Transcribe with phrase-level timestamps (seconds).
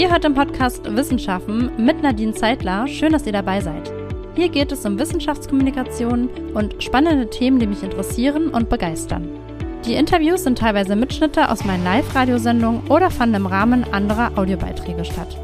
[0.00, 2.88] Ihr hört im Podcast Wissenschaften mit Nadine Zeitler.
[2.88, 3.92] Schön, dass ihr dabei seid.
[4.34, 9.28] Hier geht es um Wissenschaftskommunikation und spannende Themen, die mich interessieren und begeistern.
[9.84, 15.36] Die Interviews sind teilweise Mitschnitte aus meinen Live-Radiosendungen oder fanden im Rahmen anderer Audiobeiträge statt.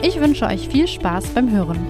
[0.00, 1.84] Ich wünsche euch viel Spaß beim Hören.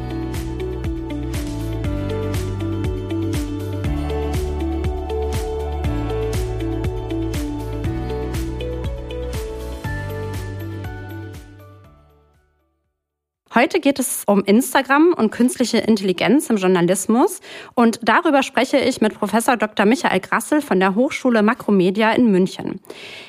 [13.65, 17.41] Heute geht es um Instagram und künstliche Intelligenz im Journalismus
[17.73, 19.87] und darüber spreche ich mit Professor Dr.
[19.87, 22.81] Michael Grassel von der Hochschule Makromedia in München.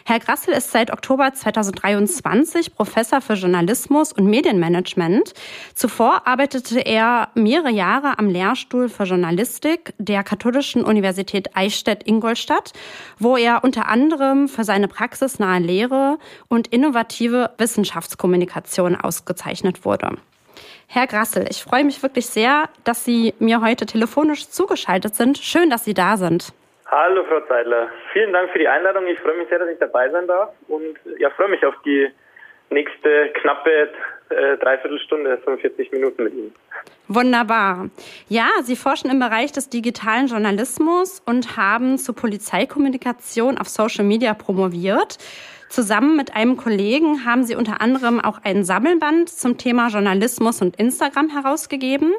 [0.04, 5.34] Herr Grassel ist seit Oktober 2023 Professor für Journalismus und Medienmanagement.
[5.74, 12.74] Zuvor arbeitete er mehrere Jahre am Lehrstuhl für Journalistik der Katholischen Universität Eichstätt-Ingolstadt,
[13.20, 20.18] wo er unter anderem für seine praxisnahe Lehre und innovative Wissenschaftskommunikation ausgezeichnet wurde.
[20.88, 25.38] Herr Grassel, ich freue mich wirklich sehr, dass Sie mir heute telefonisch zugeschaltet sind.
[25.38, 26.54] Schön, dass Sie da sind.
[26.88, 27.90] Hallo, Frau Zeidler.
[28.14, 29.08] Vielen Dank für die Einladung.
[29.08, 32.08] Ich freue mich sehr, dass ich dabei sein darf und ja, freue mich auf die
[32.70, 33.90] nächste knappe
[34.30, 36.56] äh, Dreiviertelstunde, 45 Minuten mit Ihnen.
[37.08, 37.90] Wunderbar.
[38.28, 44.34] Ja, Sie forschen im Bereich des digitalen Journalismus und haben zur Polizeikommunikation auf Social Media
[44.34, 45.18] promoviert.
[45.70, 50.78] Zusammen mit einem Kollegen haben Sie unter anderem auch ein Sammelband zum Thema Journalismus und
[50.78, 52.14] Instagram herausgegeben.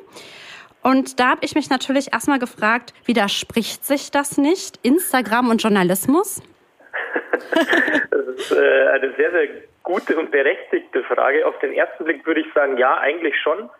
[0.82, 6.42] Und da habe ich mich natürlich erstmal gefragt, widerspricht sich das nicht, Instagram und Journalismus?
[8.10, 9.48] das ist äh, eine sehr, sehr
[9.82, 11.46] gute und berechtigte Frage.
[11.46, 13.70] Auf den ersten Blick würde ich sagen, ja, eigentlich schon,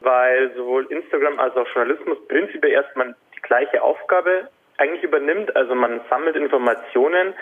[0.00, 5.54] weil sowohl Instagram als auch Journalismus prinzipiell erstmal die gleiche Aufgabe eigentlich übernimmt.
[5.56, 7.34] Also man sammelt Informationen,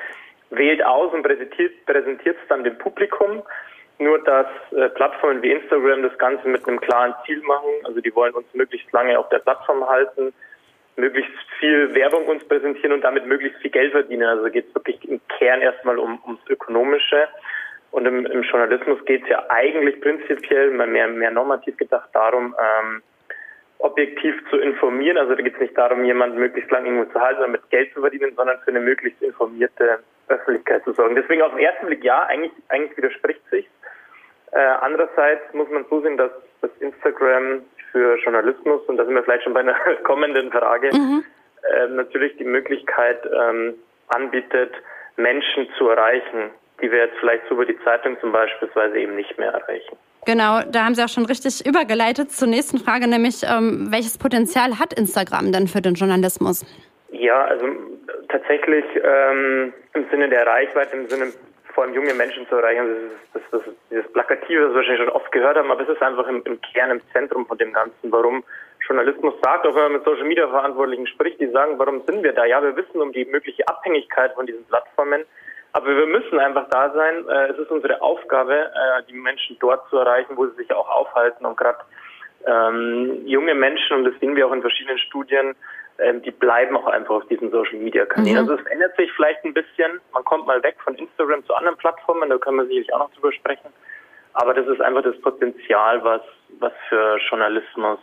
[0.53, 3.43] wählt aus und präsentiert es dann dem Publikum.
[3.99, 7.71] Nur dass äh, Plattformen wie Instagram das Ganze mit einem klaren Ziel machen.
[7.85, 10.33] Also die wollen uns möglichst lange auf der Plattform halten,
[10.97, 14.29] möglichst viel Werbung uns präsentieren und damit möglichst viel Geld verdienen.
[14.29, 17.29] Also geht es wirklich im Kern erstmal um, ums Ökonomische.
[17.93, 23.03] Und im, im Journalismus geht es ja eigentlich prinzipiell, mehr, mehr normativ gedacht, darum, ähm,
[23.79, 25.19] objektiv zu informieren.
[25.19, 27.93] Also da geht es nicht darum, jemanden möglichst lang irgendwo zu halten und mit Geld
[27.93, 29.99] zu verdienen, sondern für eine möglichst informierte
[30.33, 31.15] Öffentlichkeit zu sorgen.
[31.15, 33.69] Deswegen auf den ersten Blick ja, eigentlich, eigentlich widerspricht sich.
[34.53, 39.23] Äh, andererseits muss man so sehen, dass das Instagram für Journalismus, und da sind wir
[39.23, 41.25] vielleicht schon bei einer kommenden Frage, mhm.
[41.71, 43.75] äh, natürlich die Möglichkeit ähm,
[44.09, 44.73] anbietet,
[45.17, 46.51] Menschen zu erreichen,
[46.81, 49.97] die wir jetzt vielleicht so über die Zeitung zum Beispiel eben nicht mehr erreichen.
[50.25, 54.79] Genau, da haben Sie auch schon richtig übergeleitet zur nächsten Frage, nämlich ähm, welches Potenzial
[54.79, 56.65] hat Instagram denn für den Journalismus?
[57.13, 57.67] Ja, also
[58.29, 61.33] tatsächlich ähm, im Sinne der Reichweite, im Sinne
[61.75, 62.87] vor allem junge Menschen zu erreichen,
[63.33, 65.89] das ist, das, das, dieses Plakative, das wir wahrscheinlich schon oft gehört haben, aber es
[65.89, 68.43] ist einfach im, im Kern, im Zentrum von dem Ganzen, warum
[68.87, 72.33] Journalismus sagt, auch wenn man mit Social Media Verantwortlichen spricht, die sagen, warum sind wir
[72.33, 72.45] da?
[72.45, 75.25] Ja, wir wissen um die mögliche Abhängigkeit von diesen Plattformen,
[75.75, 77.29] aber wir müssen einfach da sein.
[77.29, 80.89] Äh, es ist unsere Aufgabe, äh, die Menschen dort zu erreichen, wo sie sich auch
[80.89, 81.47] aufhalten.
[81.47, 81.79] Und gerade
[82.47, 85.55] ähm, junge Menschen, und das sehen wir auch in verschiedenen Studien,
[85.99, 88.45] ähm, die bleiben auch einfach auf diesen Social Media Kanälen.
[88.45, 88.51] Mhm.
[88.51, 90.01] Also es ändert sich vielleicht ein bisschen.
[90.13, 93.13] Man kommt mal weg von Instagram zu anderen Plattformen, da können wir sicherlich auch noch
[93.13, 93.73] drüber sprechen.
[94.35, 96.23] Aber das ist einfach das Potenzial, was,
[96.59, 97.99] was für Journalismus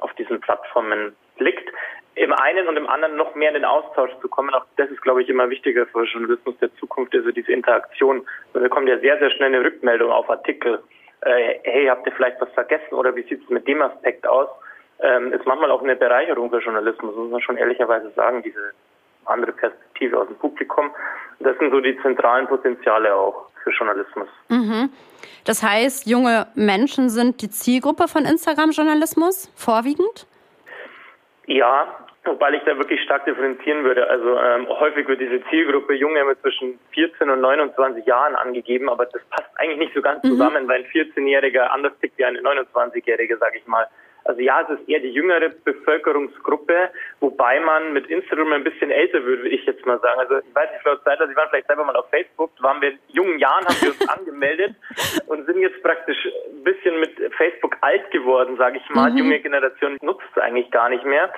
[0.00, 1.68] auf diesen Plattformen liegt
[2.16, 4.54] im einen und im anderen noch mehr in den Austausch zu kommen.
[4.54, 8.24] Auch das ist, glaube ich, immer wichtiger für Journalismus der Zukunft, also diese Interaktion.
[8.52, 10.82] Wir bekommen ja sehr, sehr schnell eine Rückmeldung auf Artikel.
[11.24, 14.48] Äh, hey, habt ihr vielleicht was vergessen oder wie sieht es mit dem Aspekt aus?
[15.00, 18.72] Ähm, ist manchmal auch eine Bereicherung für Journalismus, muss man schon ehrlicherweise sagen, diese
[19.24, 20.90] andere Perspektive aus dem Publikum.
[21.40, 24.28] Das sind so die zentralen Potenziale auch für Journalismus.
[24.48, 24.90] Mhm.
[25.44, 30.26] Das heißt, junge Menschen sind die Zielgruppe von Instagram-Journalismus vorwiegend?
[31.46, 31.86] Ja,
[32.24, 34.08] Wobei ich da wirklich stark differenzieren würde.
[34.08, 39.04] Also ähm, häufig wird diese Zielgruppe Junge mit zwischen 14 und 29 Jahren angegeben, aber
[39.06, 40.28] das passt eigentlich nicht so ganz mhm.
[40.28, 43.86] zusammen, weil ein 14-Jähriger anders tickt wie eine 29-Jährige, sage ich mal.
[44.24, 46.90] Also ja, es ist eher die jüngere Bevölkerungsgruppe,
[47.20, 50.18] wobei man mit Instagram ein bisschen älter wird, würde ich jetzt mal sagen.
[50.18, 52.92] Also ich weiß nicht, Frau Zeitler, Sie waren vielleicht selber mal auf Facebook, waren wir
[52.92, 54.74] in jungen Jahren, haben wir uns angemeldet
[55.26, 59.10] und sind jetzt praktisch ein bisschen mit Facebook alt geworden, sage ich mal.
[59.10, 59.16] Mhm.
[59.16, 61.30] Die junge Generation nutzt es eigentlich gar nicht mehr.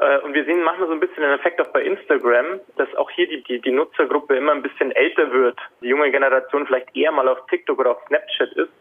[0.00, 3.10] Äh, und wir sehen manchmal so ein bisschen den Effekt auch bei Instagram, dass auch
[3.10, 5.58] hier die, die, die Nutzergruppe immer ein bisschen älter wird.
[5.80, 8.72] Die junge Generation vielleicht eher mal auf TikTok oder auf Snapchat ist.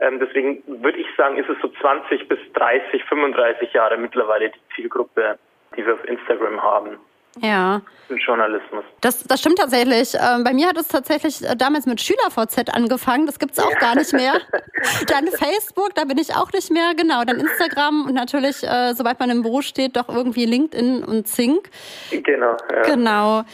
[0.00, 4.60] Ähm, deswegen würde ich sagen, ist es so 20 bis 30, 35 Jahre mittlerweile die
[4.74, 5.38] Zielgruppe,
[5.76, 6.98] die wir auf Instagram haben.
[7.40, 7.82] Ja.
[8.08, 8.84] Journalismus.
[9.00, 10.14] Das, das stimmt tatsächlich.
[10.14, 13.26] Ähm, bei mir hat es tatsächlich äh, damals mit SchülerVZ angefangen.
[13.26, 13.78] Das gibt's auch ja.
[13.78, 14.34] gar nicht mehr.
[15.08, 16.94] Dann Facebook, da bin ich auch nicht mehr.
[16.96, 21.26] Genau, dann Instagram und natürlich, äh, sobald man im Büro steht, doch irgendwie LinkedIn und
[21.26, 21.70] Zink.
[22.10, 22.56] Genau.
[22.72, 22.82] Ja.
[22.82, 23.44] Genau.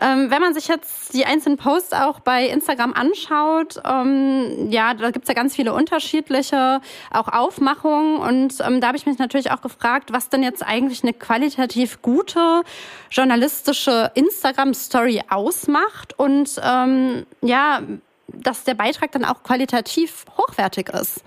[0.00, 5.10] Ähm, wenn man sich jetzt die einzelnen Posts auch bei Instagram anschaut, ähm, ja, da
[5.10, 6.80] gibt's ja ganz viele unterschiedliche
[7.10, 8.16] auch Aufmachungen.
[8.18, 12.02] Und ähm, da habe ich mich natürlich auch gefragt, was denn jetzt eigentlich eine qualitativ
[12.02, 12.62] gute
[13.10, 17.80] journalistische Instagram-Story ausmacht und ähm, ja,
[18.28, 21.22] dass der Beitrag dann auch qualitativ hochwertig ist.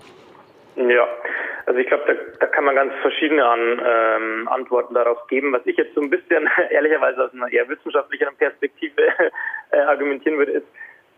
[0.76, 1.06] Ja,
[1.66, 5.52] also ich glaube, da, da kann man ganz verschiedene an, ähm, Antworten darauf geben.
[5.52, 9.02] Was ich jetzt so ein bisschen ehrlicherweise aus einer eher wissenschaftlicheren Perspektive
[9.70, 10.66] äh, argumentieren würde, ist,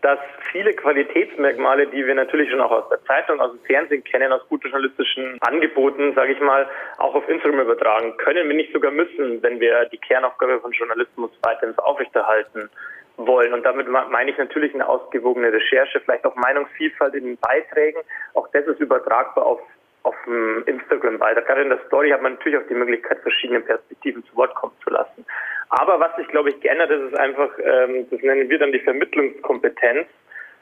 [0.01, 0.19] dass
[0.51, 4.41] viele Qualitätsmerkmale, die wir natürlich schon auch aus der Zeitung, aus dem Fernsehen kennen, aus
[4.47, 6.67] guten journalistischen Angeboten, sage ich mal,
[6.99, 11.31] auch auf Instagram übertragen können, wir nicht sogar müssen, wenn wir die Kernaufgabe von Journalismus
[11.41, 12.69] weiterhin aufrechterhalten
[13.17, 13.53] wollen.
[13.53, 18.01] Und damit meine ich natürlich eine ausgewogene Recherche, vielleicht auch Meinungsvielfalt in den Beiträgen.
[18.35, 19.59] Auch das ist übertragbar auf
[20.07, 21.45] auf dem Instagram-Beitrag.
[21.45, 24.73] Gerade in der Story hat man natürlich auch die Möglichkeit, verschiedene Perspektiven zu Wort kommen
[24.83, 25.25] zu lassen.
[25.69, 28.79] Aber was sich, glaube ich, geändert ist, ist einfach, ähm, das nennen wir dann die
[28.79, 30.07] Vermittlungskompetenz.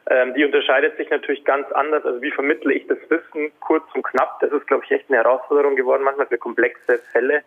[0.07, 2.03] Ähm, die unterscheidet sich natürlich ganz anders.
[2.05, 4.39] Also wie vermittle ich das Wissen kurz und knapp?
[4.39, 7.43] Das ist, glaube ich, echt eine Herausforderung geworden, manchmal für komplexe Fälle.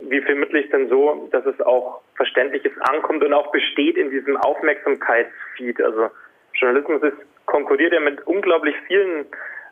[0.00, 4.36] Wie vermittle ich denn so, dass es auch Verständliches ankommt und auch besteht in diesem
[4.36, 5.80] Aufmerksamkeitsfeed?
[5.80, 6.10] Also
[6.54, 9.26] Journalismus ist, konkurriert ja mit unglaublich vielen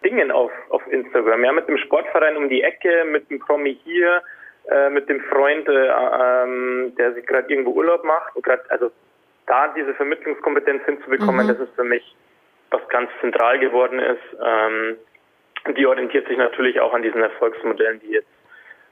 [0.05, 1.44] Dingen auf, auf Instagram.
[1.44, 4.23] Ja, mit dem Sportverein um die Ecke, mit dem Promi hier,
[4.70, 8.35] äh, mit dem Freund, äh, ähm, der sich gerade irgendwo Urlaub macht.
[8.37, 8.91] Und grad, also
[9.47, 11.49] da diese Vermittlungskompetenz hinzubekommen, mhm.
[11.49, 12.17] das ist für mich
[12.70, 14.37] was ganz zentral geworden ist.
[14.43, 14.97] Ähm,
[15.76, 18.29] die orientiert sich natürlich auch an diesen Erfolgsmodellen, die jetzt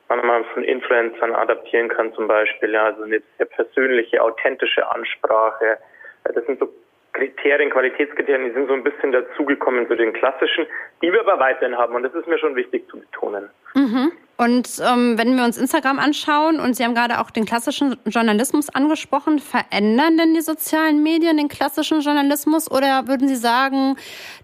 [0.08, 2.72] man von Influencern adaptieren kann zum Beispiel.
[2.72, 5.78] Ja, also eine sehr persönliche, authentische Ansprache.
[6.25, 6.72] Das sind so
[7.19, 10.67] Kriterien, Qualitätskriterien, die sind so ein bisschen dazugekommen zu den klassischen,
[11.03, 11.94] die wir aber weiterhin haben.
[11.97, 13.50] Und das ist mir schon wichtig zu betonen.
[13.75, 14.12] Mhm.
[14.37, 18.73] Und ähm, wenn wir uns Instagram anschauen, und Sie haben gerade auch den klassischen Journalismus
[18.73, 23.97] angesprochen, verändern denn die sozialen Medien den klassischen Journalismus oder würden Sie sagen,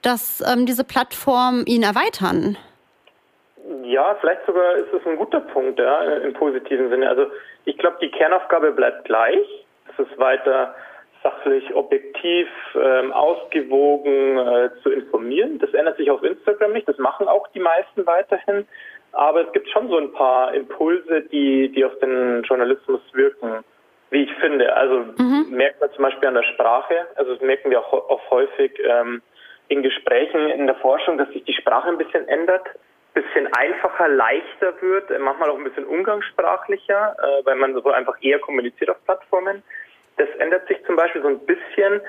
[0.02, 2.56] dass ähm, diese Plattformen ihn erweitern?
[3.84, 7.08] Ja, vielleicht sogar ist es ein guter Punkt ja, im positiven Sinne.
[7.08, 7.26] Also
[7.64, 9.46] ich glaube, die Kernaufgabe bleibt gleich.
[9.92, 10.74] Es ist weiter
[11.24, 15.58] sachlich, objektiv, ähm, ausgewogen äh, zu informieren.
[15.58, 16.86] Das ändert sich auf Instagram nicht.
[16.86, 18.68] Das machen auch die meisten weiterhin.
[19.12, 23.64] Aber es gibt schon so ein paar Impulse, die, die auf den Journalismus wirken,
[24.10, 24.76] wie ich finde.
[24.76, 25.46] Also mhm.
[25.50, 27.06] merkt man zum Beispiel an der Sprache.
[27.16, 29.22] Also das merken wir auch, auch häufig ähm,
[29.68, 32.66] in Gesprächen in der Forschung, dass sich die Sprache ein bisschen ändert
[33.14, 38.40] bisschen einfacher, leichter wird, manchmal auch ein bisschen umgangssprachlicher, äh, weil man so einfach eher
[38.40, 39.62] kommuniziert auf Plattformen.
[40.16, 42.00] Das ändert sich zum Beispiel so ein bisschen,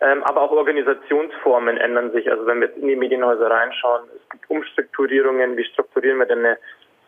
[0.00, 2.30] ähm, aber auch Organisationsformen ändern sich.
[2.30, 6.40] Also wenn wir jetzt in die Medienhäuser reinschauen, es gibt Umstrukturierungen, wie strukturieren wir denn
[6.40, 6.58] eine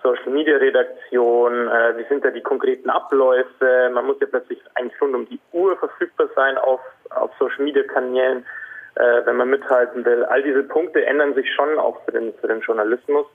[0.03, 5.01] Social Media Redaktion, äh, wie sind da die konkreten Abläufe, man muss ja plötzlich eigentlich
[5.01, 6.81] rund um die Uhr verfügbar sein auf,
[7.11, 8.47] auf Social Media Kanälen,
[8.95, 10.25] äh, wenn man mithalten will.
[10.25, 13.27] All diese Punkte ändern sich schon auch für den, für den Journalismus.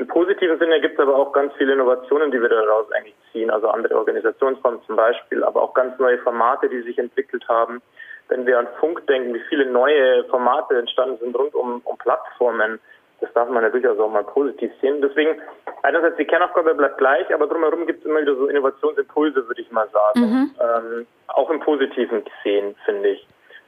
[0.00, 3.50] Im positiven Sinne gibt es aber auch ganz viele Innovationen, die wir daraus eigentlich ziehen,
[3.50, 7.82] also andere Organisationsformen zum Beispiel, aber auch ganz neue Formate, die sich entwickelt haben.
[8.28, 12.80] Wenn wir an Funk denken, wie viele neue Formate entstanden sind rund um, um Plattformen,
[13.20, 15.02] das darf man ja durchaus auch mal positiv sehen.
[15.02, 15.38] Deswegen,
[15.82, 19.70] einerseits die Kernaufgabe bleibt gleich, aber drumherum gibt es immer wieder so Innovationsimpulse, würde ich
[19.70, 20.20] mal sagen.
[20.20, 20.50] Mhm.
[20.62, 23.26] Ähm, auch im Positiven gesehen, finde ich.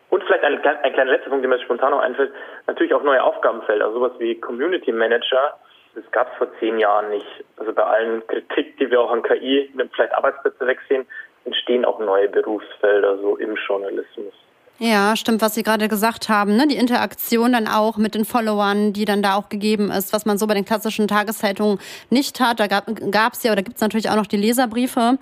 [0.09, 2.33] Und vielleicht ein, ein kleiner letzter Punkt, der mir spontan noch einfällt,
[2.67, 5.59] natürlich auch neue Aufgabenfelder, sowas wie Community Manager
[5.95, 7.45] das gab es vor zehn Jahren nicht.
[7.57, 11.07] Also bei allen Kritik, die wir auch an KI, vielleicht Arbeitsplätze wegsehen,
[11.45, 14.35] entstehen auch neue Berufsfelder so im Journalismus.
[14.85, 16.57] Ja, stimmt, was Sie gerade gesagt haben.
[16.57, 16.67] Ne?
[16.67, 20.39] Die Interaktion dann auch mit den Followern, die dann da auch gegeben ist, was man
[20.39, 21.79] so bei den klassischen Tageszeitungen
[22.11, 22.59] nicht hat.
[22.59, 25.19] Da gab es ja oder gibt es natürlich auch noch die Leserbriefe.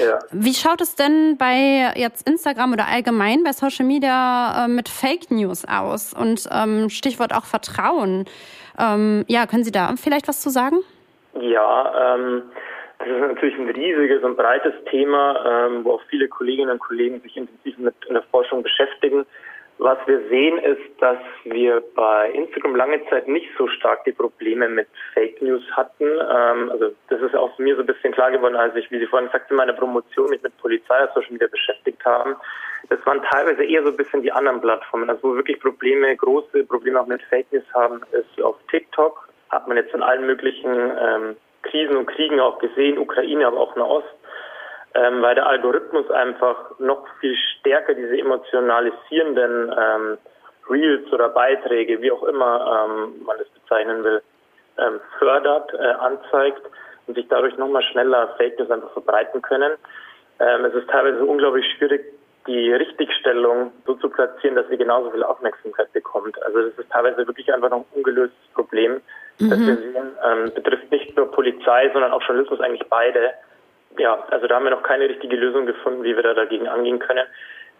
[0.00, 0.18] Ja.
[0.30, 5.32] Wie schaut es denn bei jetzt Instagram oder allgemein bei Social Media äh, mit Fake
[5.32, 6.14] News aus?
[6.14, 8.26] Und ähm, Stichwort auch Vertrauen.
[8.78, 10.76] Ähm, ja, können Sie da vielleicht was zu sagen?
[11.34, 12.42] Ja, ähm,
[13.00, 17.20] das ist natürlich ein riesiges und breites Thema, ähm, wo auch viele Kolleginnen und Kollegen
[17.22, 19.24] sich intensiv mit in der Forschung beschäftigen.
[19.78, 24.68] Was wir sehen ist, dass wir bei Instagram lange Zeit nicht so stark die Probleme
[24.68, 26.04] mit Fake News hatten.
[26.04, 29.06] Ähm, also das ist auch mir so ein bisschen klar geworden, als ich, wie Sie
[29.06, 32.36] vorhin sagten, in meiner Promotion mich mit Polizei und Social Media beschäftigt haben.
[32.90, 35.08] Das waren teilweise eher so ein bisschen die anderen Plattformen.
[35.08, 39.30] Also wo wirklich Probleme, große Probleme auch mit Fake News haben, ist auf TikTok.
[39.48, 43.76] Hat man jetzt in allen möglichen ähm, Krisen und Kriegen auch gesehen, Ukraine, aber auch
[43.76, 44.08] Nahost.
[44.94, 50.18] ähm, weil der Algorithmus einfach noch viel stärker diese emotionalisierenden ähm,
[50.68, 54.22] Reels oder Beiträge, wie auch immer ähm, man es bezeichnen will,
[54.78, 56.62] ähm, fördert, äh, anzeigt
[57.06, 59.72] und sich dadurch nochmal schneller Fake News einfach verbreiten können.
[60.40, 62.04] Ähm, es ist teilweise unglaublich schwierig,
[62.46, 66.42] die Richtigstellung so zu platzieren, dass sie genauso viel Aufmerksamkeit bekommt.
[66.42, 69.00] Also das ist teilweise wirklich einfach noch ein ungelöstes Problem,
[69.40, 69.50] mhm.
[69.50, 70.08] das wir sehen.
[70.24, 73.32] Ähm, betrifft nicht nur Polizei, sondern auch Journalismus eigentlich beide.
[73.98, 76.98] Ja, also da haben wir noch keine richtige Lösung gefunden, wie wir da dagegen angehen
[76.98, 77.26] können.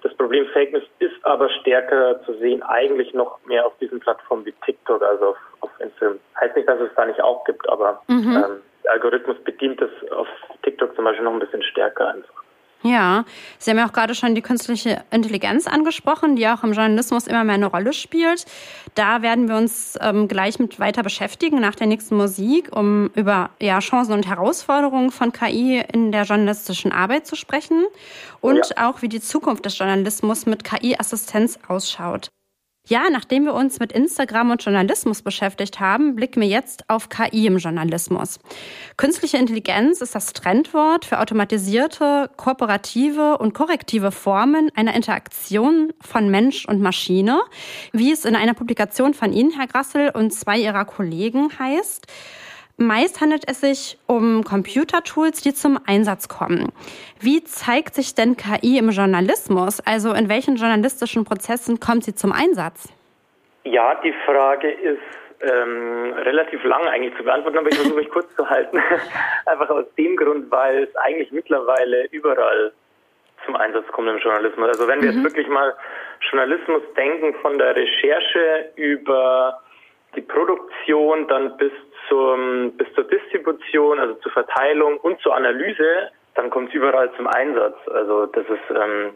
[0.02, 4.46] Das Problem Fake News ist aber stärker zu sehen, eigentlich noch mehr auf diesen Plattformen
[4.46, 6.18] wie TikTok, also auf, auf Instagram.
[6.40, 8.36] Heißt nicht, dass es da nicht auch gibt, aber mhm.
[8.36, 10.28] ähm, der Algorithmus bedient das auf
[10.62, 12.42] TikTok zum Beispiel noch ein bisschen stärker einfach.
[12.82, 13.26] Ja,
[13.58, 17.44] Sie haben ja auch gerade schon die künstliche Intelligenz angesprochen, die auch im Journalismus immer
[17.44, 18.46] mehr eine Rolle spielt.
[18.94, 23.50] Da werden wir uns ähm, gleich mit weiter beschäftigen nach der nächsten Musik, um über
[23.60, 27.84] ja, Chancen und Herausforderungen von KI in der journalistischen Arbeit zu sprechen
[28.40, 28.88] und ja.
[28.88, 32.30] auch wie die Zukunft des Journalismus mit KI-Assistenz ausschaut.
[32.86, 37.46] Ja, nachdem wir uns mit Instagram und Journalismus beschäftigt haben, blicken wir jetzt auf KI
[37.46, 38.38] im Journalismus.
[38.96, 46.66] Künstliche Intelligenz ist das Trendwort für automatisierte, kooperative und korrektive Formen einer Interaktion von Mensch
[46.66, 47.40] und Maschine,
[47.92, 52.06] wie es in einer Publikation von Ihnen, Herr Grassel, und zwei Ihrer Kollegen heißt.
[52.82, 56.72] Meist handelt es sich um Computertools, die zum Einsatz kommen.
[57.20, 59.80] Wie zeigt sich denn KI im Journalismus?
[59.80, 62.88] Also in welchen journalistischen Prozessen kommt sie zum Einsatz?
[63.64, 64.98] Ja, die Frage ist
[65.42, 68.78] ähm, relativ lang eigentlich zu beantworten, aber ich versuche mich kurz zu halten.
[69.44, 72.72] Einfach aus dem Grund, weil es eigentlich mittlerweile überall
[73.44, 74.68] zum Einsatz kommt im Journalismus.
[74.68, 75.18] Also wenn wir mhm.
[75.18, 75.74] jetzt wirklich mal
[76.30, 79.60] Journalismus denken, von der Recherche über
[80.16, 81.72] die Produktion dann bis
[82.08, 87.26] zum, bis zur Distribution, also zur Verteilung und zur Analyse, dann kommt es überall zum
[87.26, 87.76] Einsatz.
[87.88, 89.12] Also das ist ähm,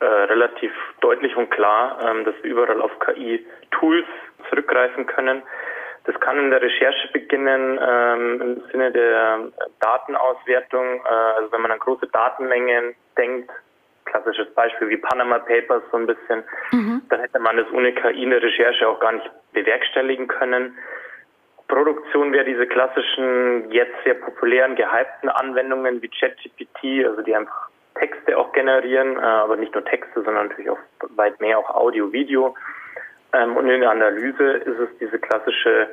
[0.00, 4.06] äh, relativ deutlich und klar, ähm, dass wir überall auf KI-Tools
[4.48, 5.42] zurückgreifen können.
[6.04, 9.40] Das kann in der Recherche beginnen ähm, im Sinne der
[9.80, 11.04] Datenauswertung.
[11.04, 13.50] Äh, also wenn man an große Datenmengen denkt,
[14.04, 17.02] klassisches Beispiel wie Panama Papers so ein bisschen, mhm.
[17.08, 20.76] dann hätte man das ohne KI in der Recherche auch gar nicht bewerkstelligen können.
[21.68, 27.68] Produktion wäre diese klassischen, jetzt sehr populären, gehypten Anwendungen wie ChatGPT, also die einfach
[27.98, 30.78] Texte auch generieren, äh, aber nicht nur Texte, sondern natürlich auch
[31.16, 32.54] weit mehr auch Audio, Video.
[33.32, 35.88] Ähm, und in der Analyse ist es diese klassische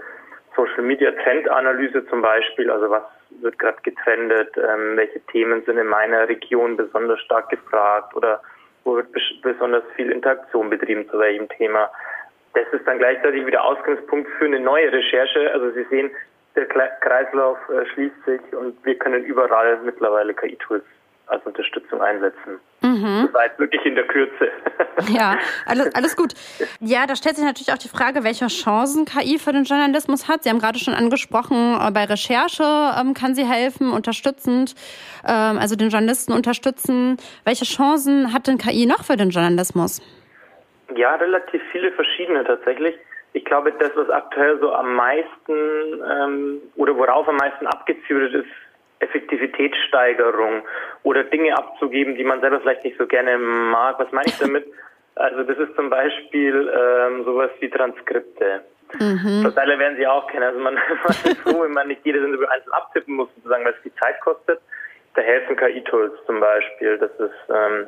[0.56, 3.04] Social Media Trendanalyse zum Beispiel, also was
[3.42, 8.42] wird gerade getrendet, ähm, welche Themen sind in meiner Region besonders stark gefragt oder
[8.84, 9.08] wo wird
[9.42, 11.92] besonders viel Interaktion betrieben zu welchem Thema.
[12.54, 15.52] Das ist dann gleichzeitig wieder Ausgangspunkt für eine neue Recherche.
[15.54, 16.12] Also Sie sehen,
[16.56, 20.84] der Kreislauf äh, schließt sich und wir können überall mittlerweile KI-Tools
[21.30, 22.60] als Unterstützung einsetzen.
[22.82, 23.30] Mhm.
[23.34, 24.50] Jetzt wirklich in der Kürze.
[25.08, 26.34] Ja, alles, alles gut.
[26.82, 30.44] Ja, da stellt sich natürlich auch die Frage, welche Chancen KI für den Journalismus hat.
[30.44, 32.64] Sie haben gerade schon angesprochen, äh, bei Recherche
[33.00, 34.76] ähm, kann sie helfen, unterstützend,
[35.26, 37.16] ähm, also den Journalisten unterstützen.
[37.46, 40.02] Welche Chancen hat denn KI noch für den Journalismus?
[40.96, 42.96] Ja, relativ viele verschiedene tatsächlich.
[43.34, 48.50] Ich glaube, das, was aktuell so am meisten ähm, oder worauf am meisten abgezielt ist,
[49.00, 50.64] Effektivitätssteigerung
[51.04, 54.00] oder Dinge abzugeben, die man selber vielleicht nicht so gerne mag.
[54.00, 54.66] Was meine ich damit?
[55.16, 58.62] Also das ist zum Beispiel ähm, sowas wie Transkripte.
[59.00, 59.44] Mhm.
[59.44, 60.44] Das alle werden Sie auch kennen.
[60.44, 63.74] Also man, man ist froh, wenn man nicht jedes Interview einzeln abtippen muss, sozusagen, weil
[63.74, 64.60] es viel Zeit kostet.
[65.16, 66.98] Da helfen KI-Tools zum Beispiel.
[66.98, 67.88] Das ist ähm,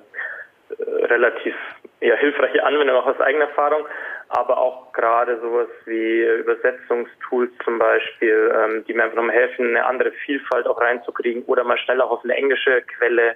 [1.09, 1.55] relativ
[2.01, 3.85] ja, hilfreiche Anwendung auch aus eigener Erfahrung,
[4.29, 9.85] aber auch gerade sowas wie Übersetzungstools zum Beispiel, ähm, die mir einfach nochmal helfen, eine
[9.85, 13.35] andere Vielfalt auch reinzukriegen oder mal schnell auch auf eine englische Quelle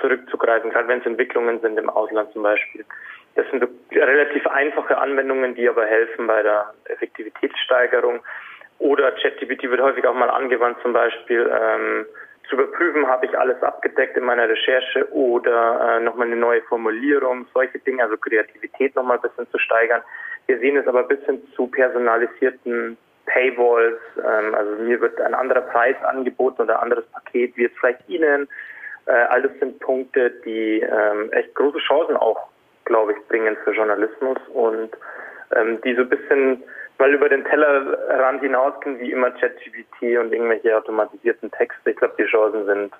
[0.00, 2.84] zurückzugreifen, gerade wenn es Entwicklungen sind im Ausland zum Beispiel.
[3.36, 8.20] Das sind relativ einfache Anwendungen, die aber helfen bei der Effektivitätssteigerung.
[8.78, 12.06] Oder ChatGPT wird häufig auch mal angewandt, zum Beispiel ähm,
[12.48, 17.46] zu überprüfen, habe ich alles abgedeckt in meiner Recherche oder äh, nochmal eine neue Formulierung,
[17.54, 20.02] solche Dinge, also Kreativität nochmal ein bisschen zu steigern.
[20.46, 25.62] Wir sehen es aber bis hin zu personalisierten Paywalls, ähm, also mir wird ein anderer
[25.62, 28.48] Preis angeboten oder ein anderes Paket, wie es vielleicht Ihnen.
[29.06, 32.48] Äh, alles sind Punkte, die ähm, echt große Chancen auch,
[32.84, 34.90] glaube ich, bringen für Journalismus und
[35.56, 36.62] ähm, die so ein bisschen
[36.98, 41.90] mal über den Tellerrand hinausgehen, wie immer ChatGPT und irgendwelche automatisierten Texte.
[41.90, 42.92] Ich glaube, die Chancen sind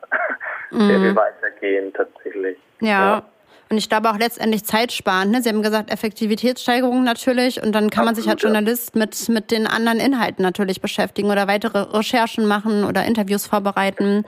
[0.70, 0.80] mm.
[0.88, 1.16] sehr viel mhm.
[1.16, 2.58] weitergehen tatsächlich.
[2.80, 2.88] Ja.
[2.88, 3.22] ja.
[3.70, 5.32] Und ich glaube auch letztendlich zeitsparend.
[5.32, 5.42] Ne?
[5.42, 7.62] Sie haben gesagt, Effektivitätssteigerung natürlich.
[7.62, 11.30] Und dann kann Absolut, man sich als Journalist mit, mit den anderen Inhalten natürlich beschäftigen
[11.30, 14.24] oder weitere Recherchen machen oder Interviews vorbereiten.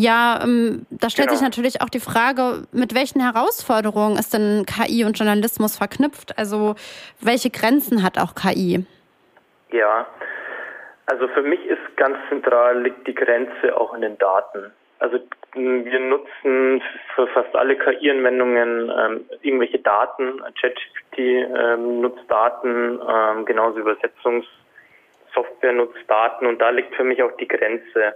[0.00, 1.38] Ja, ähm, da stellt genau.
[1.38, 6.38] sich natürlich auch die Frage, mit welchen Herausforderungen ist denn KI und Journalismus verknüpft?
[6.38, 6.76] Also
[7.20, 8.86] welche Grenzen hat auch KI?
[9.72, 10.06] Ja,
[11.06, 14.70] also für mich ist ganz zentral liegt die Grenze auch in den Daten.
[15.00, 15.18] Also
[15.54, 16.80] wir nutzen
[17.16, 20.40] für fast alle KI-Anwendungen ähm, irgendwelche Daten.
[20.60, 27.36] ChatGPT ähm, nutzt Daten, ähm, genauso Übersetzungssoftware nutzt Daten und da liegt für mich auch
[27.38, 28.14] die Grenze,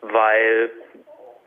[0.00, 0.70] weil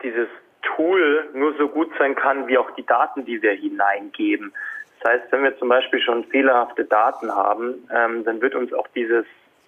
[0.02, 0.28] dieses
[0.62, 4.52] Tool nur so gut sein kann, wie auch die Daten, die wir hineingeben.
[5.00, 8.86] Das heißt, wenn wir zum Beispiel schon fehlerhafte Daten haben, ähm, dann wird uns auch
[8.94, 9.24] dieses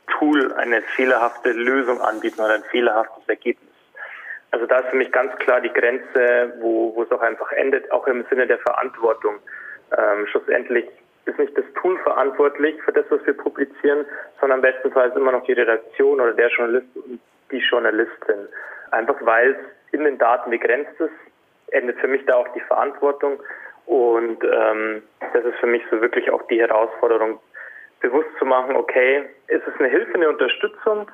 [0.07, 3.71] Tool eine fehlerhafte Lösung anbieten oder ein fehlerhaftes Ergebnis.
[4.51, 7.91] Also da ist für mich ganz klar die Grenze, wo, wo es auch einfach endet,
[7.91, 9.41] auch im Sinne der Verantwortung.
[9.97, 10.87] Ähm, schlussendlich
[11.27, 14.05] ist nicht das Tool verantwortlich für das, was wir publizieren,
[14.41, 16.87] sondern bestenfalls immer noch die Redaktion oder der Journalist
[17.55, 18.49] die Journalistin.
[18.91, 19.57] Einfach weil es
[19.93, 21.13] in den Daten begrenzt ist,
[21.69, 23.41] endet für mich da auch die Verantwortung.
[23.87, 27.39] Und ähm, das ist für mich so wirklich auch die Herausforderung,
[28.01, 31.11] bewusst zu machen, okay, ist es eine Hilfe, eine Unterstützung,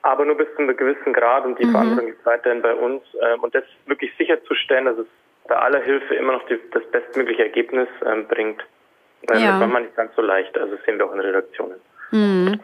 [0.00, 1.72] aber nur bis zu einem gewissen Grad und die mhm.
[1.72, 3.02] Verantwortung ist weiterhin bei uns.
[3.20, 5.06] Ähm, und das wirklich sicherzustellen, dass es
[5.46, 8.62] bei aller Hilfe immer noch die, das bestmögliche Ergebnis ähm, bringt,
[9.30, 9.52] äh, ja.
[9.52, 10.56] das war man nicht ganz so leicht.
[10.56, 11.80] Also das sehen wir auch in Redaktionen.
[12.10, 12.60] Mhm.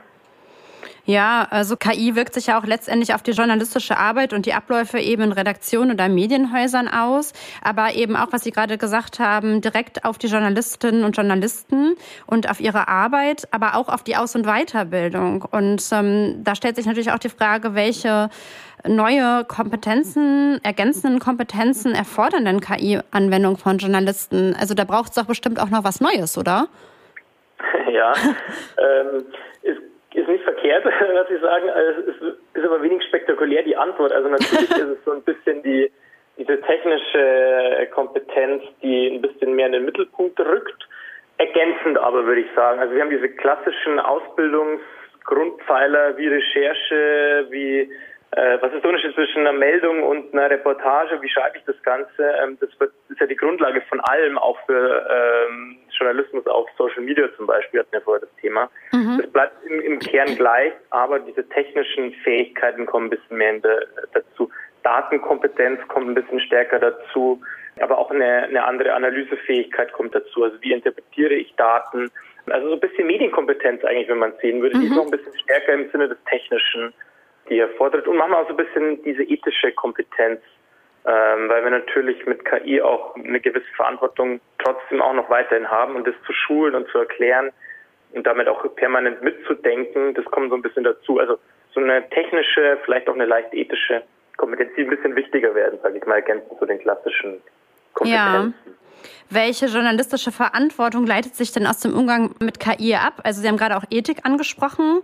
[1.08, 4.98] Ja, also KI wirkt sich ja auch letztendlich auf die journalistische Arbeit und die Abläufe
[4.98, 7.32] eben in Redaktionen oder Medienhäusern aus,
[7.64, 11.96] aber eben auch, was Sie gerade gesagt haben, direkt auf die Journalistinnen und Journalisten
[12.26, 15.48] und auf ihre Arbeit, aber auch auf die Aus- und Weiterbildung.
[15.50, 18.28] Und ähm, da stellt sich natürlich auch die Frage, welche
[18.86, 24.54] neue Kompetenzen, ergänzenden Kompetenzen erfordern denn KI-Anwendung von Journalisten?
[24.60, 26.68] Also da braucht es doch bestimmt auch noch was Neues, oder?
[27.90, 28.12] Ja,
[28.78, 29.24] ähm,
[30.18, 31.70] ist nicht verkehrt, was Sie sagen.
[31.70, 32.16] Also es
[32.54, 34.12] ist, aber wenig spektakulär die Antwort.
[34.12, 35.90] Also natürlich ist es so ein bisschen die
[36.38, 40.87] diese technische Kompetenz, die ein bisschen mehr in den Mittelpunkt rückt.
[41.38, 42.78] Ergänzend aber würde ich sagen.
[42.80, 47.90] Also wir haben diese klassischen Ausbildungsgrundpfeiler wie Recherche, wie
[48.32, 51.21] äh, was ist der Unterschied zwischen einer Meldung und einer Reportage?
[51.23, 52.30] Wie schreibe ich das Ganze?
[52.43, 57.02] Ähm, das, wird, ist ja die Grundlage von allem, auch für ähm, Journalismus auf Social
[57.02, 58.69] Media zum Beispiel, hatten wir vorher das Thema.
[58.93, 59.19] Mhm.
[59.23, 63.86] Das bleibt im, im, Kern gleich, aber diese technischen Fähigkeiten kommen ein bisschen mehr der,
[64.12, 64.50] dazu.
[64.82, 67.41] Datenkompetenz kommt ein bisschen stärker dazu,
[67.80, 70.45] aber auch eine, eine andere Analysefähigkeit kommt dazu.
[70.45, 72.10] Also wie interpretiere ich Daten?
[72.47, 74.80] Also so ein bisschen Medienkompetenz eigentlich, wenn man sehen würde, mhm.
[74.82, 76.93] die ist noch ein bisschen stärker im Sinne des Technischen
[77.49, 80.41] die er fordert und manchmal auch so ein bisschen diese ethische Kompetenz,
[81.06, 85.97] ähm, weil wir natürlich mit KI auch eine gewisse Verantwortung trotzdem auch noch weiterhin haben
[85.97, 87.50] und das zu schulen und zu erklären
[88.13, 91.19] und damit auch permanent mitzudenken, das kommt so ein bisschen dazu.
[91.19, 91.39] Also
[91.73, 94.02] so eine technische, vielleicht auch eine leicht ethische
[94.37, 97.41] Kompetenz, die ein bisschen wichtiger werden, sage ich mal, ergänzend zu den klassischen
[97.95, 98.54] Kompetenzen.
[98.67, 98.73] Ja.
[99.30, 103.21] Welche journalistische Verantwortung leitet sich denn aus dem Umgang mit KI ab?
[103.25, 105.02] Also Sie haben gerade auch Ethik angesprochen.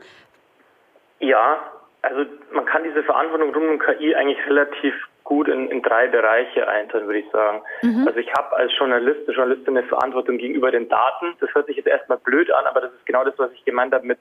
[1.21, 1.59] Ja,
[2.05, 6.69] also man kann diese Verantwortung rund um KI eigentlich relativ gut in, in drei Bereiche
[6.69, 7.63] einteilen, würde ich sagen.
[7.83, 8.07] Mhm.
[8.07, 11.35] Also ich habe als Journalist, Journalistin eine Verantwortung gegenüber den Daten.
[11.41, 13.95] Das hört sich jetzt erstmal blöd an, aber das ist genau das, was ich gemeint
[13.95, 14.19] habe mit,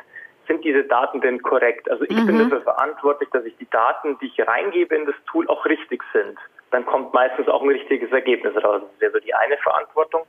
[0.48, 1.90] sind diese Daten denn korrekt?
[1.90, 2.28] Also ich mhm.
[2.28, 6.02] bin dafür verantwortlich, dass ich die Daten, die ich reingebe in das Tool, auch richtig
[6.14, 6.38] sind.
[6.72, 8.82] Dann kommt meistens auch ein richtiges Ergebnis raus.
[8.82, 10.24] Das wäre so die eine Verantwortung.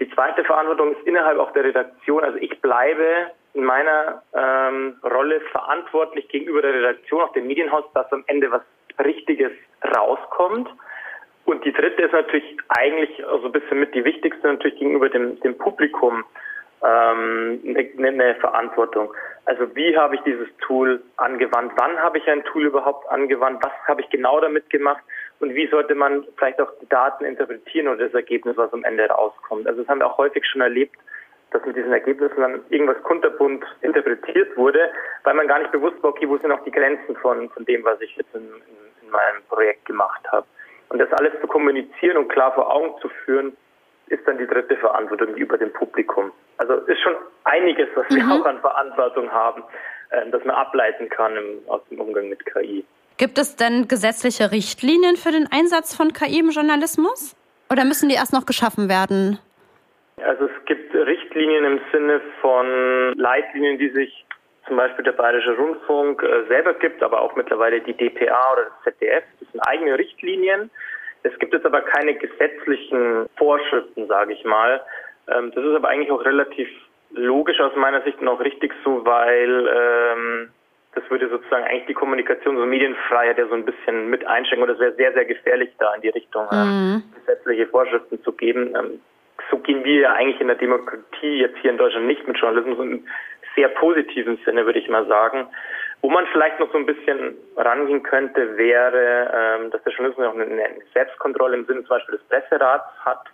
[0.00, 2.24] Die zweite Verantwortung ist innerhalb auch der Redaktion.
[2.24, 8.10] Also ich bleibe in meiner ähm, Rolle verantwortlich gegenüber der Redaktion, auch dem Medienhaus, dass
[8.12, 8.62] am Ende was
[9.04, 9.52] Richtiges
[9.96, 10.68] rauskommt.
[11.44, 15.38] Und die dritte ist natürlich eigentlich also ein bisschen mit die wichtigste natürlich gegenüber dem,
[15.40, 16.24] dem Publikum
[16.82, 19.12] ähm, eine, eine Verantwortung.
[19.44, 21.72] Also wie habe ich dieses Tool angewandt?
[21.76, 23.62] Wann habe ich ein Tool überhaupt angewandt?
[23.62, 25.02] Was habe ich genau damit gemacht?
[25.40, 29.06] Und wie sollte man vielleicht auch die Daten interpretieren oder das Ergebnis, was am Ende
[29.06, 29.66] rauskommt?
[29.66, 30.96] Also das haben wir auch häufig schon erlebt,
[31.52, 34.90] dass mit diesen Ergebnissen dann irgendwas kunterbunt interpretiert wurde,
[35.24, 37.84] weil man gar nicht bewusst war, okay, wo sind auch die Grenzen von, von dem,
[37.84, 40.46] was ich jetzt in, in, in meinem Projekt gemacht habe.
[40.88, 43.56] Und das alles zu kommunizieren und klar vor Augen zu führen,
[44.08, 46.32] ist dann die dritte Verantwortung über dem Publikum.
[46.58, 48.32] Also ist schon einiges, was wir mhm.
[48.32, 49.62] auch an Verantwortung haben,
[50.10, 52.84] äh, das man ableiten kann im, aus dem Umgang mit KI.
[53.16, 57.36] Gibt es denn gesetzliche Richtlinien für den Einsatz von KI im Journalismus?
[57.70, 59.38] Oder müssen die erst noch geschaffen werden?
[60.22, 64.24] Also es gibt Richtlinien im Sinne von Leitlinien, die sich
[64.66, 68.94] zum Beispiel der Bayerische Rundfunk äh, selber gibt, aber auch mittlerweile die DPA oder das
[68.94, 69.24] ZDF.
[69.40, 70.70] Das sind eigene Richtlinien.
[71.24, 74.80] Es gibt jetzt aber keine gesetzlichen Vorschriften, sage ich mal.
[75.28, 76.68] Ähm, das ist aber eigentlich auch relativ
[77.10, 80.50] logisch aus meiner Sicht und auch richtig so, weil ähm,
[80.94, 84.68] das würde sozusagen eigentlich die Kommunikation, so Medienfreiheit ja so ein bisschen mit einschränken.
[84.68, 87.02] Und das wäre sehr, sehr gefährlich, da in die Richtung ähm, mhm.
[87.14, 88.74] gesetzliche Vorschriften zu geben.
[88.76, 89.00] Ähm,
[89.50, 92.78] so gehen wir ja eigentlich in der Demokratie jetzt hier in Deutschland nicht mit Journalismus
[92.78, 93.06] im
[93.54, 95.46] sehr positiven Sinne, würde ich mal sagen.
[96.00, 100.34] Wo man vielleicht noch so ein bisschen rangehen könnte, wäre, ähm, dass der Journalismus auch
[100.34, 103.24] eine Selbstkontrolle im Sinne zum Beispiel des Presserats hat,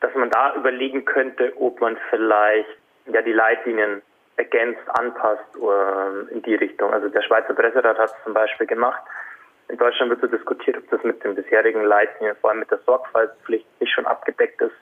[0.00, 2.68] dass man da überlegen könnte, ob man vielleicht
[3.06, 4.02] ja die Leitlinien
[4.36, 6.92] ergänzt, anpasst ähm, in die Richtung.
[6.92, 9.02] Also der Schweizer Presserat hat es zum Beispiel gemacht.
[9.68, 12.78] In Deutschland wird so diskutiert, ob das mit den bisherigen Leitlinien, vor allem mit der
[12.86, 14.74] Sorgfaltspflicht, nicht schon abgedeckt ist.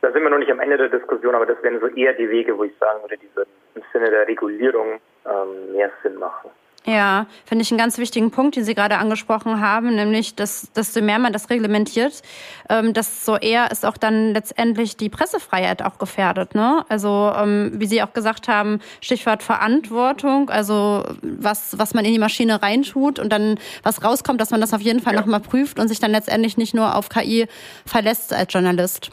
[0.00, 2.30] Da sind wir noch nicht am Ende der Diskussion, aber das wären so eher die
[2.30, 6.50] Wege, wo ich sagen würde, die würden im Sinne der Regulierung ähm, mehr Sinn machen.
[6.88, 11.02] Ja, finde ich einen ganz wichtigen Punkt, den Sie gerade angesprochen haben, nämlich, dass desto
[11.02, 12.22] mehr man das reglementiert,
[12.70, 16.54] ähm, desto eher ist auch dann letztendlich die Pressefreiheit auch gefährdet.
[16.54, 16.84] Ne?
[16.88, 22.18] Also ähm, wie Sie auch gesagt haben, Stichwort Verantwortung, also was, was man in die
[22.18, 25.20] Maschine reintut und dann was rauskommt, dass man das auf jeden Fall ja.
[25.20, 27.48] nochmal prüft und sich dann letztendlich nicht nur auf KI
[27.84, 29.10] verlässt als Journalist.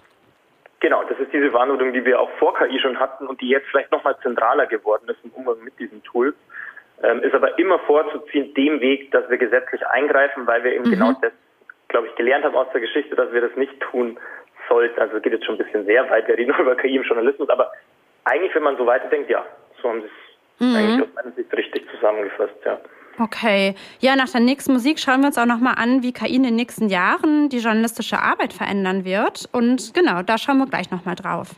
[0.81, 3.67] Genau, das ist diese Warnung, die wir auch vor KI schon hatten und die jetzt
[3.69, 6.35] vielleicht nochmal zentraler geworden ist im Umgang mit diesen Tools
[7.03, 10.91] ähm, ist aber immer vorzuziehen dem Weg, dass wir gesetzlich eingreifen, weil wir eben mhm.
[10.91, 11.33] genau das,
[11.89, 14.17] glaube ich, gelernt haben aus der Geschichte, dass wir das nicht tun
[14.69, 14.99] sollten.
[14.99, 17.03] Also es geht jetzt schon ein bisschen sehr weit, wir reden nur über KI im
[17.03, 17.71] Journalismus, aber
[18.23, 19.45] eigentlich, wenn man so weiterdenkt, ja,
[19.81, 20.75] so haben sie es mhm.
[20.75, 22.79] eigentlich aus meiner Sicht richtig zusammengefasst, ja.
[23.17, 23.75] Okay.
[24.01, 26.55] Ja, nach der nächsten Musik schauen wir uns auch nochmal an, wie KI in den
[26.55, 29.47] nächsten Jahren die journalistische Arbeit verändern wird.
[29.53, 31.55] Und genau, da schauen wir gleich nochmal drauf.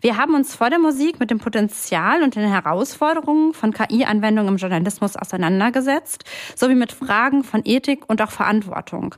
[0.00, 4.56] Wir haben uns vor der Musik mit dem Potenzial und den Herausforderungen von KI-Anwendungen im
[4.56, 6.24] Journalismus auseinandergesetzt,
[6.56, 9.14] sowie mit Fragen von Ethik und auch Verantwortung.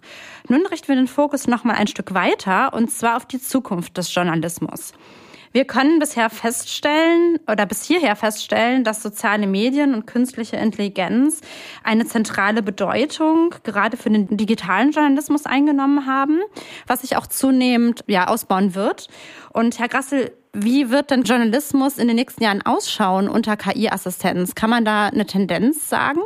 [0.46, 3.96] Nun richten wir den Fokus noch mal ein Stück weiter, und zwar auf die Zukunft
[3.96, 4.92] des Journalismus.
[5.54, 11.42] Wir können bisher feststellen oder bis hierher feststellen, dass soziale Medien und künstliche Intelligenz
[11.84, 16.40] eine zentrale Bedeutung gerade für den digitalen Journalismus eingenommen haben,
[16.88, 19.06] was sich auch zunehmend ja ausbauen wird.
[19.52, 24.56] Und Herr Grassel, wie wird denn Journalismus in den nächsten Jahren ausschauen unter KI-Assistenz?
[24.56, 26.20] Kann man da eine Tendenz sagen?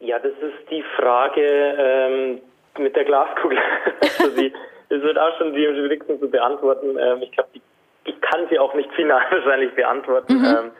[0.00, 2.40] Ja, das ist die Frage ähm,
[2.82, 3.58] mit der Glaskugel.
[4.00, 4.52] also die,
[4.90, 6.98] das wird auch schon die schwierigsten zu beantworten.
[6.98, 7.50] Ähm, ich glaube,
[8.04, 10.38] ich kann sie auch nicht final wahrscheinlich beantworten.
[10.38, 10.44] Mhm.
[10.44, 10.70] Ähm,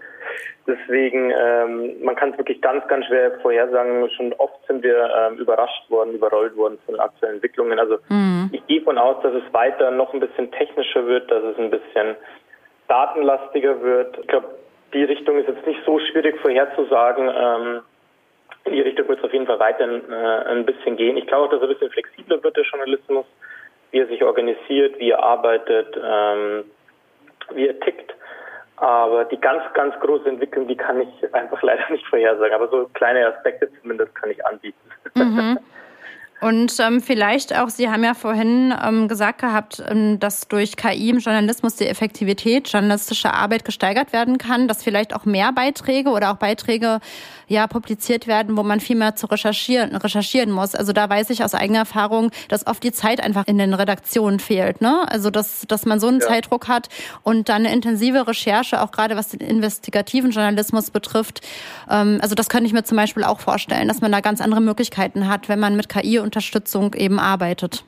[0.67, 4.09] Deswegen, ähm, man kann es wirklich ganz, ganz schwer vorhersagen.
[4.11, 7.79] Schon oft sind wir ähm, überrascht worden, überrollt worden von aktuellen Entwicklungen.
[7.79, 8.51] Also mhm.
[8.53, 11.71] ich gehe von aus, dass es weiter noch ein bisschen technischer wird, dass es ein
[11.71, 12.15] bisschen
[12.89, 14.19] datenlastiger wird.
[14.19, 14.49] Ich glaube,
[14.93, 17.29] die Richtung ist jetzt nicht so schwierig vorherzusagen.
[17.35, 17.81] Ähm,
[18.65, 21.17] in die Richtung wird es auf jeden Fall weiter äh, ein bisschen gehen.
[21.17, 23.27] Ich glaube auch, dass ein bisschen flexibler wird, der Journalismus,
[23.91, 26.65] wie er sich organisiert, wie er arbeitet, ähm,
[27.55, 28.15] wie er tickt.
[28.77, 32.55] Aber die ganz, ganz große Entwicklung, die kann ich einfach leider nicht vorhersagen.
[32.55, 34.79] Aber so kleine Aspekte zumindest kann ich anbieten.
[35.15, 35.59] Mhm.
[36.41, 41.11] Und ähm, vielleicht auch, Sie haben ja vorhin ähm, gesagt gehabt, ähm, dass durch KI
[41.11, 46.33] im Journalismus die Effektivität journalistischer Arbeit gesteigert werden kann, dass vielleicht auch mehr Beiträge oder
[46.33, 47.01] auch Beiträge
[47.47, 50.75] ja publiziert werden, wo man viel mehr zu recherchieren, recherchieren muss.
[50.75, 54.39] Also da weiß ich aus eigener Erfahrung, dass oft die Zeit einfach in den Redaktionen
[54.39, 54.81] fehlt.
[54.81, 55.05] Ne?
[55.09, 56.29] Also dass, dass man so einen ja.
[56.29, 56.89] Zeitdruck hat
[57.23, 61.41] und dann eine intensive Recherche, auch gerade was den investigativen Journalismus betrifft.
[61.91, 64.61] Ähm, also das könnte ich mir zum Beispiel auch vorstellen, dass man da ganz andere
[64.61, 67.85] Möglichkeiten hat, wenn man mit KI Unterstützung eben arbeitet.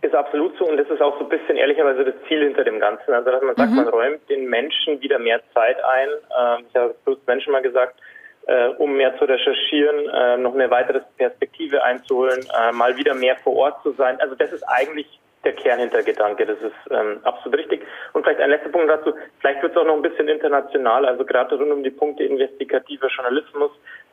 [0.00, 2.80] Ist absolut so und das ist auch so ein bisschen ehrlicherweise das Ziel hinter dem
[2.80, 3.12] Ganzen.
[3.12, 3.76] Also dass man sagt, mhm.
[3.76, 6.08] man räumt den Menschen wieder mehr Zeit ein.
[6.08, 8.00] Ähm, ich habe bloß Menschen mal gesagt,
[8.46, 13.36] äh, um mehr zu recherchieren, äh, noch eine weitere Perspektive einzuholen, äh, mal wieder mehr
[13.36, 14.18] vor Ort zu sein.
[14.20, 15.06] Also das ist eigentlich
[15.44, 17.82] der Kernhintergedanke, das ist ähm, absolut richtig.
[18.14, 21.24] Und vielleicht ein letzter Punkt dazu, vielleicht wird es auch noch ein bisschen international, also
[21.24, 23.70] gerade rund um die Punkte investigativer Journalismus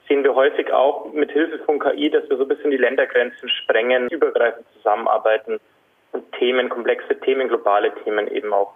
[0.07, 3.49] sehen wir häufig auch mit Hilfe von KI, dass wir so ein bisschen die Ländergrenzen
[3.49, 5.59] sprengen, übergreifend zusammenarbeiten
[6.11, 8.73] und Themen, komplexe Themen, globale Themen eben auch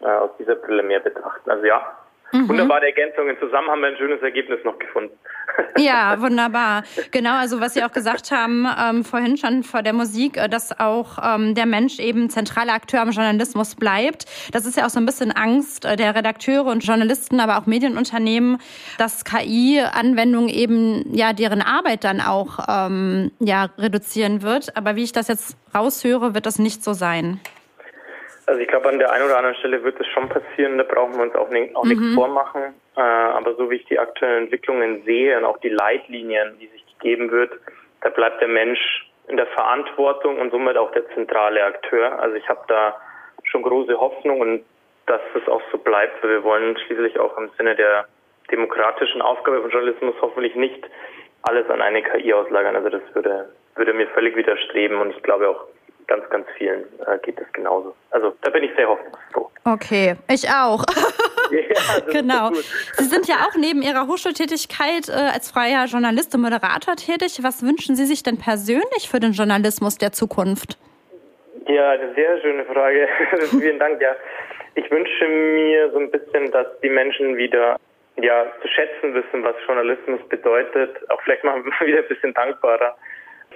[0.00, 1.50] äh, aus dieser Brille mehr betrachten.
[1.50, 1.96] Also ja,
[2.34, 2.48] Mhm.
[2.48, 3.36] Wunderbare Ergänzungen.
[3.38, 5.16] Zusammen haben wir ein schönes Ergebnis noch gefunden.
[5.78, 6.82] Ja, wunderbar.
[7.12, 10.78] Genau, also was Sie auch gesagt haben ähm, vorhin schon vor der Musik, äh, dass
[10.80, 14.24] auch ähm, der Mensch eben zentraler Akteur im Journalismus bleibt.
[14.50, 17.66] Das ist ja auch so ein bisschen Angst äh, der Redakteure und Journalisten, aber auch
[17.66, 18.58] Medienunternehmen,
[18.98, 24.76] dass KI-Anwendungen eben ja deren Arbeit dann auch ähm, ja reduzieren wird.
[24.76, 27.40] Aber wie ich das jetzt raushöre, wird das nicht so sein.
[28.46, 31.16] Also ich glaube, an der einen oder anderen Stelle wird es schon passieren, da brauchen
[31.16, 31.90] wir uns auch, nicht, auch mhm.
[31.90, 32.74] nichts vormachen.
[32.96, 36.84] Äh, aber so wie ich die aktuellen Entwicklungen sehe und auch die Leitlinien, die sich
[36.98, 37.52] gegeben wird,
[38.02, 42.18] da bleibt der Mensch in der Verantwortung und somit auch der zentrale Akteur.
[42.20, 42.96] Also ich habe da
[43.44, 44.64] schon große Hoffnung und
[45.06, 48.06] dass es auch so bleibt, weil wir wollen schließlich auch im Sinne der
[48.50, 50.84] demokratischen Aufgabe von Journalismus hoffentlich nicht
[51.42, 52.76] alles an eine KI auslagern.
[52.76, 55.66] Also das würde, würde mir völlig widerstreben und ich glaube auch
[56.06, 57.94] ganz, ganz vielen äh, geht es genauso.
[58.10, 59.50] Also da bin ich sehr hoffnungsfroh.
[59.64, 60.84] Okay, ich auch.
[61.50, 62.50] ja, genau.
[62.96, 67.38] Sie sind ja auch neben Ihrer Hochschultätigkeit äh, als freier Journalist und Moderator tätig.
[67.42, 70.78] Was wünschen Sie sich denn persönlich für den Journalismus der Zukunft?
[71.66, 73.08] Ja, eine sehr schöne Frage.
[73.50, 74.00] Vielen Dank.
[74.02, 74.14] Ja,
[74.74, 77.78] ich wünsche mir so ein bisschen, dass die Menschen wieder
[78.20, 82.96] ja zu schätzen wissen, was Journalismus bedeutet, auch vielleicht mal wieder ein bisschen dankbarer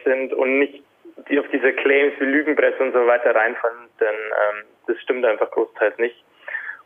[0.04, 0.82] sind und nicht
[1.28, 5.50] die auf diese Claims wie Lügenpresse und so weiter reinfallen, denn ähm, das stimmt einfach
[5.50, 6.24] großteils nicht.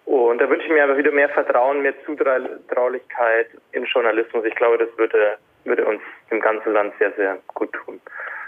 [0.04, 4.44] Und da wünsche ich mir einfach wieder mehr Vertrauen, mehr Zutraulichkeit im Journalismus.
[4.44, 8.00] Ich glaube, das würde, würde uns im ganzen Land sehr, sehr gut tun.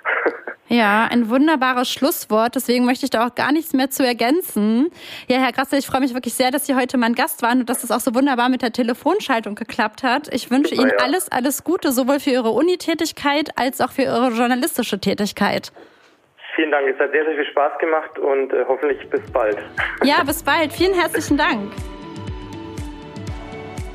[0.68, 2.54] Ja, ein wunderbares Schlusswort.
[2.54, 4.90] Deswegen möchte ich da auch gar nichts mehr zu ergänzen.
[5.28, 7.68] Ja, Herr Grassel, ich freue mich wirklich sehr, dass Sie heute mein Gast waren und
[7.68, 10.32] dass es auch so wunderbar mit der Telefonschaltung geklappt hat.
[10.32, 11.04] Ich wünsche Ihnen ja.
[11.04, 15.70] alles, alles Gute, sowohl für Ihre Unitätigkeit als auch für Ihre journalistische Tätigkeit.
[16.56, 19.58] Vielen Dank, es hat sehr, sehr viel Spaß gemacht und äh, hoffentlich bis bald.
[20.02, 20.72] Ja, bis bald.
[20.72, 21.72] Vielen herzlichen Dank.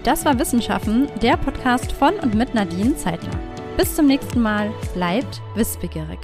[0.03, 3.38] Das war Wissenschaften, der Podcast von und mit Nadine Zeitler.
[3.75, 4.71] Bis zum nächsten Mal.
[4.93, 6.19] Bleibt wissbegierig.